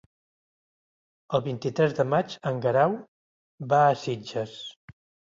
[1.37, 2.95] El vint-i-tres de maig en Guerau
[3.75, 4.55] va a Sitges.